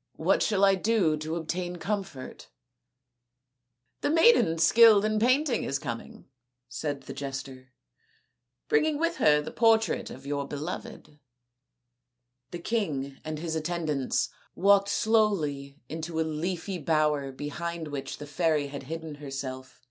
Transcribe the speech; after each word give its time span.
"What 0.16 0.42
shall 0.42 0.66
I 0.66 0.74
do 0.74 1.16
to 1.16 1.34
obtain 1.36 1.76
comfort?"" 1.76 2.50
The 4.02 4.10
maiden 4.10 4.58
skilled 4.58 5.02
in 5.02 5.18
painting 5.18 5.64
is 5.64 5.78
coming," 5.78 6.26
said 6.68 7.04
the 7.04 7.14
jester," 7.14 7.72
bringing 8.68 8.98
with 8.98 9.16
her 9.16 9.40
the 9.40 9.50
portrait 9.50 10.10
of 10.10 10.26
your 10.26 10.46
beloved." 10.46 11.18
The 12.50 12.58
king 12.58 13.18
and 13.24 13.38
his 13.38 13.56
attendants 13.56 14.28
walked 14.54 14.90
slowly 14.90 15.80
into 15.88 16.20
a 16.20 16.20
leafy 16.20 16.76
bower 16.76 17.32
behind 17.32 17.88
which 17.88 18.18
the 18.18 18.26
fairy 18.26 18.66
had 18.66 18.82
hidden 18.82 19.14
herself. 19.14 19.86